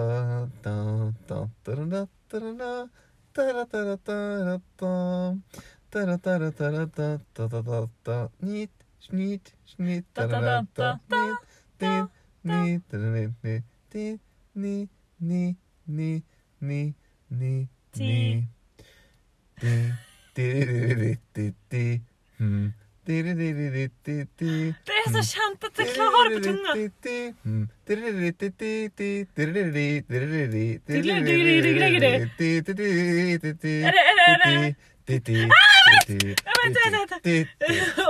[24.88, 26.72] det er så kjent at jeg klarer det på tunga.
[33.84, 34.54] Er det Er det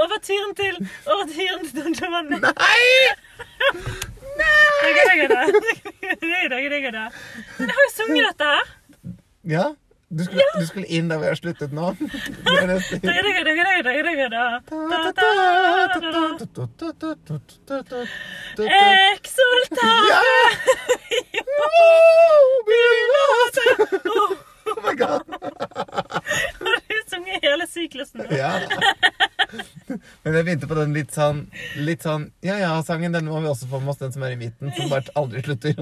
[0.04, 0.76] Overtyren til
[1.10, 2.38] Overtyren til Don Giovanni.
[2.44, 2.54] Nei!
[4.38, 4.94] Nei!
[7.60, 8.66] Jeg har jo sunget dette her.
[9.56, 9.66] Ja.
[10.18, 10.60] Du skulle, ja.
[10.60, 11.94] du skulle, inn der vi har sluttet nå?
[12.00, 13.00] Det er neste
[19.14, 19.84] Exultate!
[24.66, 25.22] Oh my god!
[26.62, 28.26] Har du sunget hele syklusen nå?
[28.32, 28.52] Ja.
[30.24, 31.44] Men jeg begynte på den litt sånn
[31.86, 33.14] Litt sånn Ja ja-sangen.
[33.16, 34.72] Den må vi også få med oss, den som er i midten.
[34.78, 35.76] Som bare aldri slutter.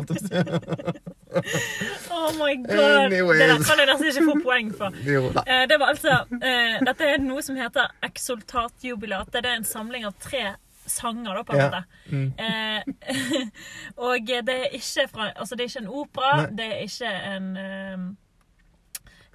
[2.11, 2.79] Oh my god.
[2.79, 3.39] Anyways.
[3.39, 4.97] Det der kan jeg nesten ikke få poeng for.
[5.45, 9.31] Eh, Det var altså eh, Dette er noe som heter Exultatjubilat.
[9.33, 10.51] Det er en samling av tre
[10.91, 11.69] sanger, da, på en Ja.
[11.69, 11.83] måte.
[12.11, 12.33] Mm.
[12.37, 12.81] Eh,
[14.03, 16.33] og det er ikke fra Altså, det er ikke en opera.
[16.41, 16.49] Nei.
[16.59, 17.97] Det er ikke en eh,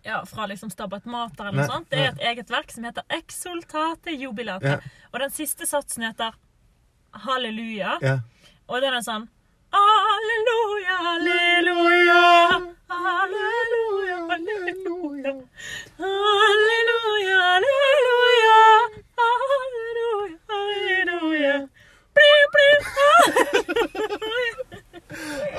[0.07, 1.89] ja, fra liksom Stabat Mater eller noe sånt.
[1.91, 4.79] Det er et eget verk som heter Exultate jubilate.
[5.13, 6.37] Og den siste satsen heter
[7.27, 7.97] Halleluja.
[8.05, 8.21] Ja.
[8.71, 9.27] Og den er sånn
[9.77, 12.21] halleluja, halleluja,
[12.89, 14.17] halleluja.
[16.01, 19.06] Halleluja, halleluja, halleluja,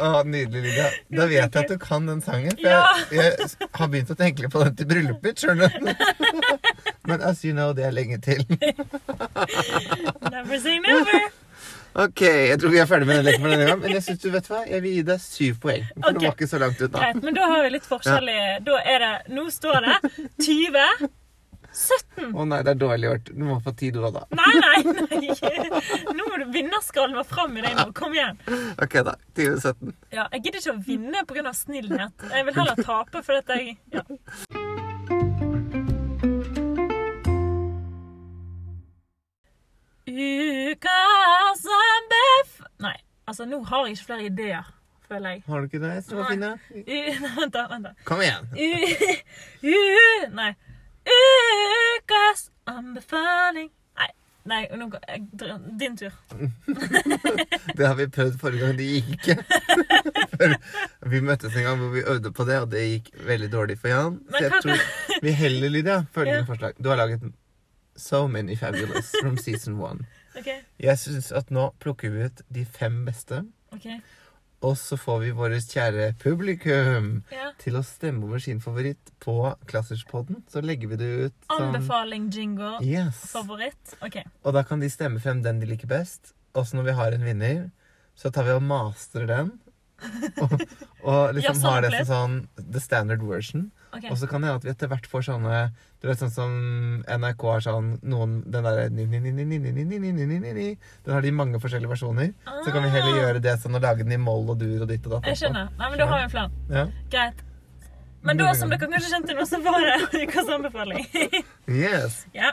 [0.07, 0.89] Å, nydelig, Lydia.
[1.19, 2.55] Da vet jeg at du kan den sangen.
[2.59, 2.83] For Ja.
[3.11, 5.91] jeg, jeg har begynt å tenke litt på den til bryllupet skjønner du.
[7.09, 8.45] Men as you know, det er lenge til.
[10.31, 11.27] Never say never.
[11.97, 13.79] Ok, jeg tror vi er ferdig med den leken for denne gang.
[13.81, 14.59] Men jeg synes du vet hva?
[14.69, 15.87] Jeg vil gi deg syv poeng.
[15.95, 16.19] For okay.
[16.19, 16.99] det var ikke så langt unna.
[16.99, 19.95] Greit, men da har vi litt forskjellig Da er det Nå står det
[20.45, 21.07] 20
[21.77, 22.31] 17.
[22.33, 23.29] Å nei, det er dårlig gjort.
[23.37, 24.23] Du må få ti du òg, da.
[24.33, 25.29] Nei, nei, nei.
[26.17, 27.87] Nå må du vinnerskallen være fram i deg nå.
[27.97, 28.39] Kom igjen.
[28.81, 29.13] Ok, da.
[29.37, 29.93] 2017.
[30.15, 31.53] Ja, jeg gidder ikke å vinne pga.
[31.53, 32.27] snillhet.
[32.33, 34.03] Jeg vil heller tape fordi at jeg ja.
[40.07, 41.63] Ukas
[42.09, 42.53] bef...
[42.81, 42.95] Nei,
[43.29, 44.69] altså nå har jeg ikke flere ideer,
[45.07, 45.43] føler jeg.
[45.47, 45.91] Har du ikke det?
[46.07, 46.29] Skal Nei.
[46.31, 46.51] finne.
[47.37, 47.65] Vent, da.
[47.69, 47.93] vent da.
[48.07, 48.47] Kom igjen.
[48.55, 48.69] U...
[49.67, 49.77] U...
[50.39, 50.51] Nei.
[51.07, 54.09] Ukas anbefaling Nei,
[54.47, 55.23] nei nå, jeg,
[55.79, 56.13] din tur.
[57.77, 58.77] Det har vi prøvd forrige gang.
[58.77, 59.35] Det gikk ikke.
[61.11, 63.91] Vi møttes en gang hvor vi øvde på det, og det gikk veldig dårlig for
[63.91, 64.19] Jan.
[64.31, 66.45] Så jeg tror vi heller, Lydia, følgende Ja.
[66.47, 66.77] forslag.
[66.83, 67.25] Du har laget
[67.97, 70.05] so many fabulous from season one.
[70.37, 70.47] OK.
[70.79, 73.41] Jeg syns at nå plukker vi ut de fem beste,
[73.73, 73.87] ok.
[74.65, 77.51] Og så får vi vårt kjære publikum Ja.
[77.61, 79.35] til å stemme over sin favoritt på
[79.69, 80.43] Klasserspodden.
[80.49, 82.79] Så legger vi det ut som Anbefaling jingle.
[82.81, 83.19] Yes.
[83.31, 83.93] Favoritt.
[84.01, 84.17] OK.
[84.43, 86.33] Og da kan de stemme frem den de liker best.
[86.55, 87.69] Og så når vi har en vinner,
[88.17, 89.51] så tar vi og masterer den.
[90.41, 90.51] Og,
[91.09, 92.07] og liksom Ja, har det som
[92.57, 93.71] sånn the standard version.
[93.87, 94.11] Okay.
[94.11, 95.59] Og så kan det hende at vi etter hvert får sånne
[96.01, 96.51] Du vet sånn som
[97.07, 102.33] NRK har sånn noen, Den derre Den har de mange forskjellige versjoner.
[102.45, 102.59] Ah.
[102.65, 104.89] Så kan vi heller gjøre det sånn og lage den i moll og dur og
[104.91, 105.31] ditt og datt.
[105.31, 105.65] Jeg skjønner.
[105.79, 106.51] Nei, men da har vi en plan.
[106.69, 106.85] Ja.
[107.13, 107.37] Greit.
[108.27, 111.05] Men da, som dere kanskje skjønte nå, så var det ukas anbefaling.
[111.71, 112.25] yes.
[112.35, 112.49] Ja.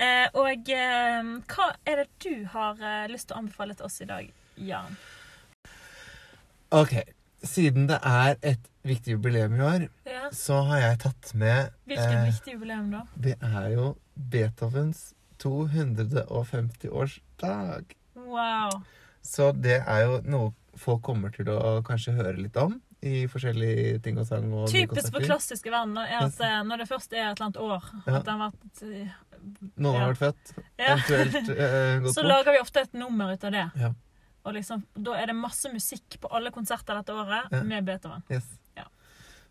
[0.00, 4.00] Eh, og eh, hva er det du har eh, lyst til å anbefale til oss
[4.02, 4.96] i dag, Jan?
[6.74, 6.96] OK.
[7.44, 10.28] Siden det er et viktig jubileum i år, Ja.
[10.32, 13.02] så har jeg tatt med Hvilket eh, viktig jubileum, da?
[13.16, 17.84] Det er jo Beethovens 250-årsdag.
[18.14, 18.70] Wow.
[19.24, 23.98] Så det er jo noe folk kommer til å kanskje høre litt om i forskjellige
[24.04, 24.52] ting og sang.
[24.56, 27.60] og Typisk for klassiske venn er at eh, når det først er et eller annet
[27.60, 28.16] år Ja.
[28.18, 28.82] at den har vært
[29.76, 30.00] Noen ja.
[30.00, 30.94] har vært født, ja.
[30.96, 32.30] eventuelt eh, gått Så bort.
[32.30, 33.66] lager vi ofte et nummer ut av det.
[33.76, 33.90] Ja.
[34.44, 38.22] Og liksom, Da er det masse musikk på alle konserter dette året med Beethoven.
[38.32, 38.44] Yes.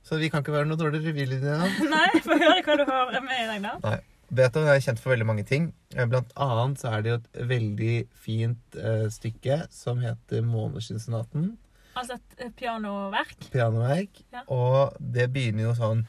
[0.04, 1.60] Så vi kan ikke være noe dårligere villige.
[1.96, 3.94] Nei, få høre hva du har med i dag, da.
[4.34, 5.68] Beethoven er kjent for veldig mange ting.
[5.96, 11.52] Eh, Blant annet så er det jo et veldig fint uh, stykke som heter Måneskinnssonaten.
[11.94, 13.36] Altså et eh, pianoverk.
[13.54, 14.24] Pianoverk.
[14.34, 14.42] Ja.
[14.54, 16.06] Og det begynner jo sånn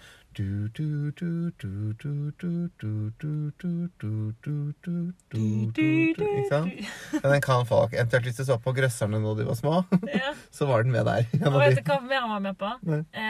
[5.34, 6.70] ikke sant?
[7.12, 7.92] Men den kan folk.
[7.94, 9.74] Eventuelt hvis du så på Grøsserne når de var små,
[10.50, 11.22] så var den med der.
[11.44, 12.68] Og vet du hva mer han var med på?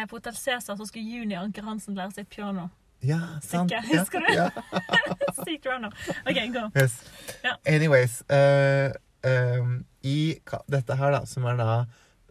[0.08, 2.68] På Hotell Cæsar så skulle Juni Anker Hansen lære seg piano.
[3.04, 3.68] Ja, sant.
[3.68, 4.48] Sikker, husker ja.
[4.48, 4.60] du?
[5.44, 5.92] Sykt runner.
[6.24, 6.64] OK, gå.
[6.78, 6.94] Yes.
[7.68, 8.22] Anyways
[10.04, 10.40] I
[10.72, 11.84] dette her, da, som er da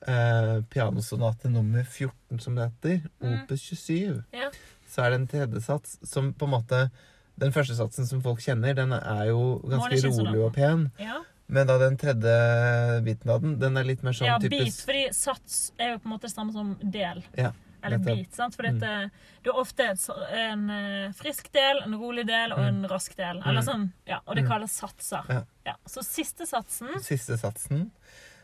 [0.07, 3.43] uh, pianosonate nummer 14, som det heter, Mm.
[3.43, 4.49] opus 27, Ja.
[4.89, 6.91] så er det en tredje sats som på en måte
[7.39, 10.91] Den første satsen som folk kjenner, den er jo ganske rolig og pen.
[10.99, 11.23] Ja.
[11.47, 14.73] Men da den tredje biten av den, den er litt mer sånn ja, type bit,
[14.85, 17.23] fordi sats er jo på en måte det samme som del.
[17.35, 17.51] Ja,
[17.83, 18.35] Eller bit, beat.
[18.35, 18.53] sant?
[18.55, 18.79] For Mm.
[18.79, 19.11] det,
[19.43, 19.81] du har ofte
[20.31, 23.37] en eh, frisk del, en rolig del og en rask del.
[23.45, 23.65] Eller Mm.
[23.67, 24.49] sånn, ja, Og det Mm.
[24.51, 25.45] kalles satser.
[25.65, 25.73] Ja.
[25.87, 27.89] Så siste satsen Siste satsen,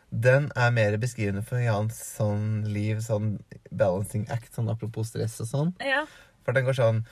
[0.10, 3.38] den er mer beskrivende for Jans sånn liv, sånn
[3.70, 5.72] balancing act, sånn apropos stress og sånn.
[5.86, 6.06] Ja.
[6.50, 7.04] For den går sånn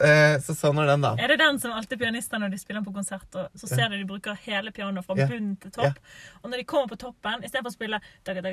[0.00, 1.12] Eh, Så sånn er den, da.
[1.18, 3.96] Er det den som alltid pianister når de spiller på konsert, og så ser du
[3.98, 5.98] de bruker hele pianoet fra bunn til topp?
[6.42, 8.00] Og når de kommer på toppen, istedenfor å spille.
[8.22, 8.52] Så er det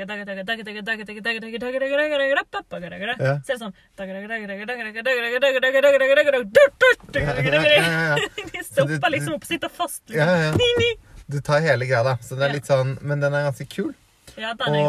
[3.59, 3.73] sånn
[8.53, 10.03] De stopper liksom opp, sitter fast.
[10.09, 10.91] Ni.
[11.29, 12.15] Du tar hele greia, da.
[12.17, 12.53] Så den er Ja.
[12.53, 13.93] litt sånn Men den er ganske kul.
[14.35, 14.85] Ja, den er.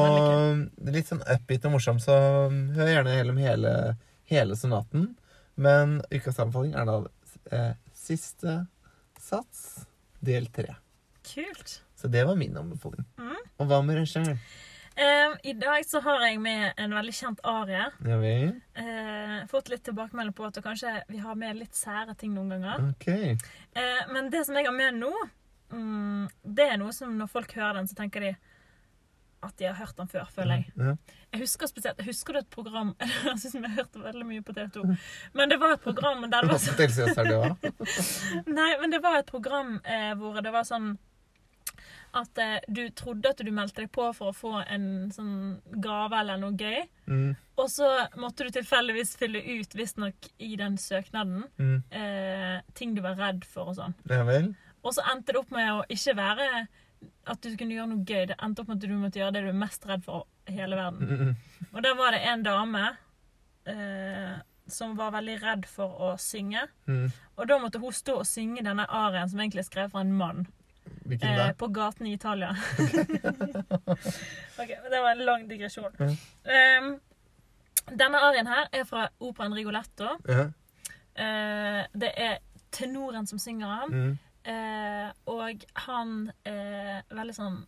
[0.81, 5.17] Og litt sånn upbeat og morsom, så hør gjerne gjennom hele, hele sonaten.
[5.57, 7.05] Men ukas anbefaling er da
[7.53, 8.67] eh, siste
[9.21, 9.87] sats,
[10.23, 10.77] del tre.
[11.35, 11.81] Kult.
[11.97, 13.05] Så det var min anbefaling.
[13.19, 13.37] Mm.
[13.61, 14.39] Og hva med regissøren?
[14.97, 17.87] Eh, I dag så har jeg med en veldig kjent arie.
[18.05, 18.33] Ja vi.
[18.77, 22.91] Uh, fått litt tilbakemelding på at kanskje vi har med litt sære ting noen ganger.
[22.91, 23.09] OK.
[23.77, 25.13] Uh, men det som jeg har med nå,
[25.73, 28.35] mm, det er noe som når folk hører den, så tenker de
[29.41, 30.73] at de har hørt den før, føler jeg.
[30.77, 30.95] Ja.
[31.33, 32.91] Jeg husker spesielt, husker du et program
[33.31, 34.83] Jeg synes har hørt veldig mye på TV2.
[35.39, 37.31] Men det var et program der det var sånn
[37.63, 37.71] det.
[38.59, 40.93] Nei, men det var et program eh, hvor det var sånn
[42.13, 46.19] at eh, du trodde at du meldte deg på for å få en sånn gave
[46.21, 46.83] eller noe gøy.
[47.07, 47.31] Mm,
[47.61, 47.89] Og så
[48.21, 51.77] måtte du tilfeldigvis fylle ut, visstnok i den søknaden, mm.
[51.95, 53.97] eh, ting du var redd for og sånn.
[54.11, 54.53] Ja vel?
[54.83, 56.51] Og så endte det opp med å ikke være
[57.31, 58.27] at du kunne gjøre noe gøy.
[58.31, 60.57] Det endte opp med at du måtte gjøre det du er mest redd for i
[60.57, 61.35] hele verden.
[61.75, 62.87] Og der var det en dame
[63.69, 64.39] eh,
[64.71, 66.65] som var veldig redd for å synge.
[66.87, 67.11] Mm.
[67.37, 70.17] Og da måtte hun stå og synge denne arien som egentlig er skrevet fra en
[70.17, 70.47] mann.
[71.11, 72.57] Eh, på gaten i Italia.
[74.61, 75.93] ok, Det var en lang digresjon.
[75.99, 76.17] Mm.
[76.47, 76.91] Um,
[77.99, 80.17] denne arien her er fra operaen Rigoletto.
[80.29, 80.49] Ja.
[81.21, 82.39] uh, det er
[82.71, 83.95] tenoren som synger den.
[83.95, 84.19] Mm.
[84.45, 87.59] Eh, og han eh, veldig sånn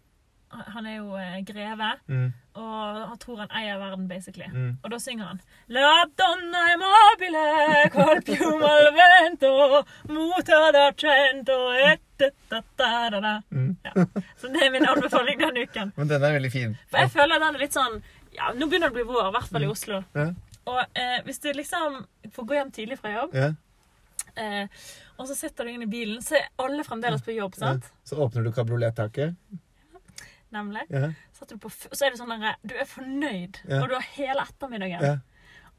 [0.75, 2.33] Han er jo eh, greve, Mm.
[2.61, 4.45] og han tror han eier verden, basically.
[4.53, 4.75] Mm.
[4.85, 9.53] Og da synger han La donna immobile mobile col piume al vento
[10.13, 11.57] Muta d'argento
[11.89, 13.77] et et da da da da Mm.
[13.85, 13.93] ja.
[14.37, 15.93] Så det er min anbefaling denne uken.
[15.97, 16.77] Men den er veldig fin.
[16.91, 18.03] For jeg føler den er litt sånn
[18.37, 20.05] Ja, nå begynner det å bli vår, i hvert fall i Oslo.
[20.15, 20.29] Ja.
[20.67, 23.49] Og eh, hvis du liksom får gå hjem tidlig fra jobb, Ja.
[24.37, 24.69] eh,
[25.19, 27.85] og så sitter du inn i bilen, så er alle fremdeles på jobb, sant?
[28.05, 29.35] Så åpner du kabriolettaket.
[30.53, 30.83] Nemlig.
[30.93, 31.09] Ja.
[31.33, 33.83] Setter du på, så er det sånn at du er fornøyd, Ja.
[33.83, 35.01] og du har hele ettermiddagen.
[35.03, 35.19] ja.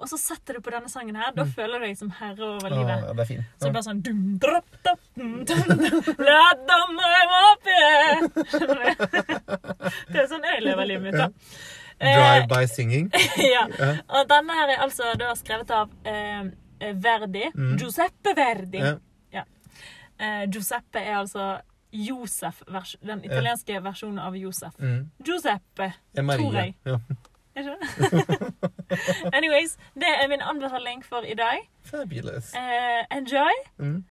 [0.01, 2.69] Og så setter du på denne sangen her, da føler du deg som herre over
[2.73, 3.03] livet.
[3.05, 3.43] ja, det er fin.
[3.61, 7.77] Så det bare sånn dum, drop, dop, dum, dum, dum, la dem em oppe.
[10.11, 11.29] Det er sånn jeg lever livet mitt, da.
[12.03, 13.07] Eh, Drive-by singing.
[13.53, 13.63] ja.
[13.79, 13.91] Ja.
[14.17, 16.49] Og denne her er altså da skrevet av eh,
[16.99, 17.45] Verdi.
[17.55, 17.75] Mm.
[17.79, 18.81] Giuseppe Verdi.
[18.83, 18.95] Ja.
[20.23, 21.45] Eh, Giuseppe er altså
[21.93, 22.61] Josef,
[23.05, 24.73] den italienske versjonen av Josef.
[24.79, 25.09] Mm.
[25.25, 26.41] Giuseppe, er Maria.
[26.41, 26.75] tror jeg.
[26.85, 26.97] Ja.
[27.55, 28.53] Er ikke det?
[29.37, 31.59] Anyways, det er min anbefaling for i dag.
[31.83, 32.53] Fabulous.
[32.55, 33.53] Eh, enjoy.
[33.77, 34.03] Mm.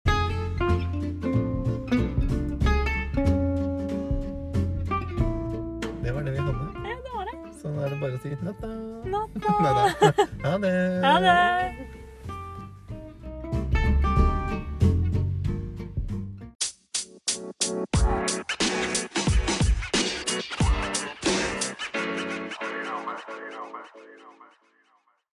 [6.05, 6.66] Det var det vi hadde.
[6.85, 7.55] Ja, det var det.
[7.62, 8.70] Så nå er det bare å si natta.
[9.14, 9.48] Natta.
[10.46, 10.72] Ha det.
[11.05, 11.91] Ha det.